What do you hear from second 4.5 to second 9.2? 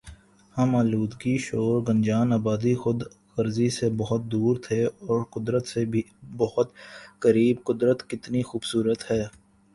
تھے اور قدرت سے بہت قریب قدرت کتنی خوب صورت